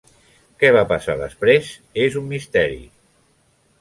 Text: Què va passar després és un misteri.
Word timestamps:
Què 0.61 0.69
va 0.77 0.81
passar 0.93 1.15
després 1.19 1.69
és 2.07 2.19
un 2.23 2.29
misteri. 2.33 2.81